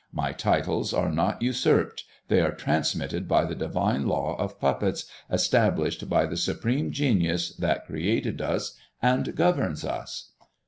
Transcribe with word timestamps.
My 0.11 0.31
titles 0.33 0.95
are 0.95 1.11
not 1.11 1.43
usurped; 1.43 2.05
they 2.27 2.39
are 2.41 2.55
transmitted 2.55 3.27
by 3.27 3.45
the 3.45 3.53
divine 3.53 4.07
law 4.07 4.35
of 4.39 4.59
puppets 4.59 5.05
established 5.29 6.09
by 6.09 6.25
the 6.25 6.37
Supreme 6.37 6.89
Genius 6.91 7.55
that 7.57 7.85
created 7.85 8.41
us 8.41 8.75
and 8.99 9.35
governs 9.35 9.85
us." 9.85 10.31